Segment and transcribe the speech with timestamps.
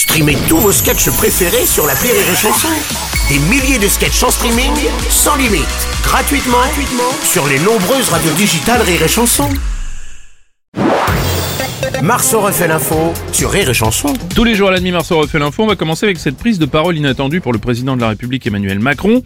[0.00, 2.68] Streamez tous vos sketchs préférés sur la Rire et Chanson.
[3.28, 4.72] Des milliers de sketchs en streaming,
[5.10, 5.66] sans limite,
[6.02, 9.50] gratuitement, gratuitement sur les nombreuses radios digitales Rire et Chanson.
[12.02, 14.14] Marceau refait l'info sur Rire et Chanson.
[14.34, 15.64] Tous les jours à la demi Marceau refait l'info.
[15.64, 18.46] On va commencer avec cette prise de parole inattendue pour le président de la République
[18.46, 19.22] Emmanuel Macron,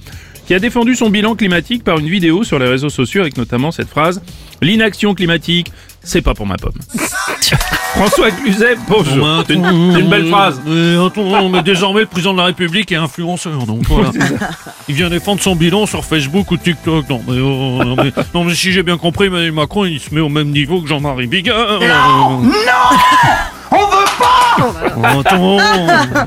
[0.47, 3.71] qui a défendu son bilan climatique par une vidéo sur les réseaux sociaux avec notamment
[3.71, 4.21] cette phrase
[4.63, 5.73] L'inaction climatique,
[6.03, 6.73] c'est pas pour ma pomme.
[7.97, 9.45] François Cluzet, bonjour.
[9.47, 10.61] C'est une, c'est belle phrase.
[10.67, 14.11] euh, attends, mais désormais le président de la République est influenceur, donc voilà.
[14.89, 17.09] Il vient défendre son bilan sur Facebook ou TikTok.
[17.11, 20.15] Non, mais, oh, non, mais, non, mais si j'ai bien compris, Emmanuel Macron, il se
[20.15, 21.81] met au même niveau que Jean-Marie Bigard.
[21.81, 22.43] Non,
[23.71, 25.59] On veut pas attends,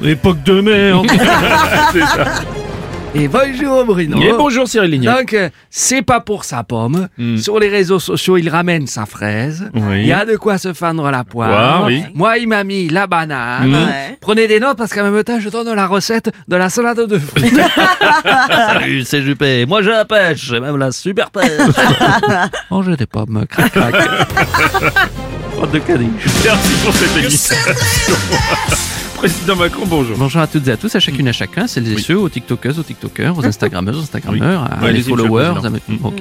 [0.03, 1.07] époque de merde.
[3.15, 4.21] Et bonjour Bruno.
[4.21, 5.17] Et bonjour Cyril Lignac.
[5.17, 7.07] Donc, euh, c'est pas pour sa pomme.
[7.17, 7.37] Hmm.
[7.37, 9.69] Sur les réseaux sociaux, il ramène sa fraise.
[9.73, 10.01] Oui.
[10.01, 11.85] Il y a de quoi se fendre la poire.
[11.85, 12.03] Oui.
[12.13, 13.71] Moi, il m'a mis la banane.
[13.71, 14.15] Hmm.
[14.19, 17.17] Prenez des notes parce qu'en même temps, je donne la recette de la salade de
[17.17, 17.51] fruits.
[18.49, 19.65] Salut, c'est Juppé.
[19.65, 21.49] Moi, j'ai la pêche, j'ai même la super pêche.
[22.71, 23.95] Mangez des pommes, crac crac.
[25.59, 26.25] Pas de caniche.
[26.43, 27.55] Merci pour cette émission.
[29.17, 30.15] Président Macron, bonjour.
[30.15, 32.29] Bonjour à toutes et à tous, à chacune et à chacun, celles et ceux, aux
[32.29, 35.53] TikTokeuses, aux TikTokers, aux Instagrammeuses, aux Instagrammeurs, à Ouais, les followers.
[35.63, 36.13] à mes- d'accord.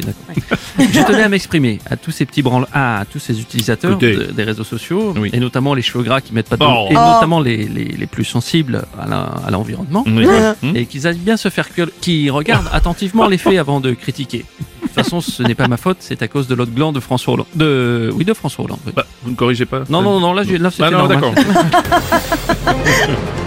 [0.79, 4.43] Je tenais à m'exprimer à tous ces petits branles, à tous ces utilisateurs de- des
[4.45, 5.29] réseaux sociaux, Oui.
[5.35, 6.87] et notamment les cheveux gras qui mettent pas de Oh.
[6.91, 10.27] et notamment les, les, les plus sensibles à l'environnement, Oui.
[10.63, 13.93] Hmm et qu'ils aillent bien se faire que, qui regardent attentivement les faits avant de
[13.93, 14.45] critiquer.
[14.97, 17.01] De toute façon, ce n'est pas ma faute, c'est à cause de l'autre gland de
[17.01, 17.47] François Hollande.
[17.55, 18.79] De, oui, de François Hollande.
[18.87, 18.93] oui.
[18.97, 21.21] Bah, vous ne corrigez pas Non, non, non, là, là c'était Ah non, normal.
[21.21, 21.35] d'accord.